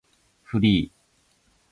[0.41, 0.91] フリー